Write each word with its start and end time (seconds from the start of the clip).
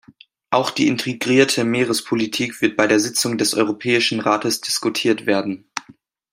Auch 0.49 0.71
die 0.71 0.87
integrierte 0.87 1.63
Meerespolitik 1.63 2.59
wird 2.63 2.75
bei 2.75 2.87
der 2.87 2.99
Sitzung 2.99 3.37
des 3.37 3.53
Europäischen 3.53 4.19
Rates 4.19 4.59
diskutiert 4.59 5.27
werden. 5.27 5.69